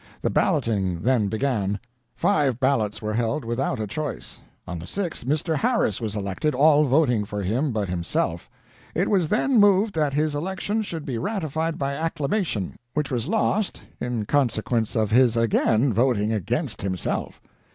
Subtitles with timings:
[0.23, 1.77] The balloting then began.
[2.15, 4.39] Five ballots were held without a choice.
[4.67, 5.55] On the sixth, Mr.
[5.55, 8.49] Harris was elected, all voting for him but himself.
[8.95, 13.83] It was then moved that his election should be ratified by acclamation, which was lost,
[13.99, 17.39] in consequence of his again voting against himself.